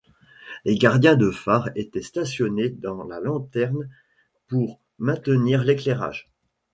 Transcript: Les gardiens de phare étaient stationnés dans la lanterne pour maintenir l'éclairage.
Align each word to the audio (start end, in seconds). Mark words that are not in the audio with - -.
Les 0.65 0.79
gardiens 0.79 1.15
de 1.15 1.29
phare 1.29 1.69
étaient 1.75 2.01
stationnés 2.01 2.71
dans 2.71 3.03
la 3.03 3.19
lanterne 3.19 3.87
pour 4.47 4.79
maintenir 4.97 5.63
l'éclairage. 5.63 6.27